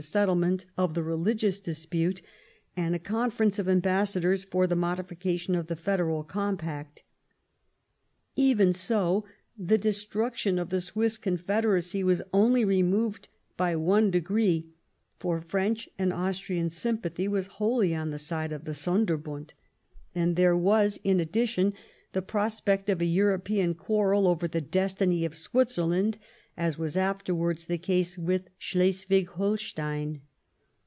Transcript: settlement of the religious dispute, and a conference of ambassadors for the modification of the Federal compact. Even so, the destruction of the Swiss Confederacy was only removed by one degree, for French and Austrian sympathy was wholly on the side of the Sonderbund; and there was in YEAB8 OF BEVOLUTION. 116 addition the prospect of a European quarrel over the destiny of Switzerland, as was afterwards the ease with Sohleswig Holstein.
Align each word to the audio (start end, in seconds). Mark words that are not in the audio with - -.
settlement 0.01 0.65
of 0.79 0.95
the 0.95 1.03
religious 1.03 1.59
dispute, 1.59 2.23
and 2.75 2.95
a 2.95 2.99
conference 2.99 3.59
of 3.59 3.69
ambassadors 3.69 4.43
for 4.43 4.65
the 4.65 4.75
modification 4.75 5.53
of 5.53 5.67
the 5.67 5.75
Federal 5.75 6.23
compact. 6.23 7.03
Even 8.35 8.73
so, 8.73 9.23
the 9.55 9.77
destruction 9.77 10.57
of 10.57 10.69
the 10.69 10.81
Swiss 10.81 11.19
Confederacy 11.19 12.03
was 12.03 12.23
only 12.33 12.65
removed 12.65 13.27
by 13.55 13.75
one 13.75 14.09
degree, 14.09 14.71
for 15.19 15.39
French 15.39 15.87
and 15.99 16.11
Austrian 16.11 16.71
sympathy 16.71 17.27
was 17.27 17.45
wholly 17.61 17.93
on 17.93 18.09
the 18.09 18.17
side 18.17 18.51
of 18.51 18.65
the 18.65 18.73
Sonderbund; 18.73 19.53
and 20.15 20.35
there 20.35 20.57
was 20.57 20.97
in 21.03 21.19
YEAB8 21.19 21.21
OF 21.21 21.31
BEVOLUTION. 21.31 21.63
116 21.65 21.65
addition 21.69 21.73
the 22.13 22.25
prospect 22.25 22.89
of 22.89 23.01
a 23.01 23.05
European 23.05 23.75
quarrel 23.75 24.27
over 24.27 24.47
the 24.47 24.61
destiny 24.61 25.23
of 25.25 25.35
Switzerland, 25.35 26.17
as 26.57 26.77
was 26.77 26.97
afterwards 26.97 27.65
the 27.65 27.81
ease 27.91 28.17
with 28.17 28.49
Sohleswig 28.59 29.25
Holstein. 29.29 30.21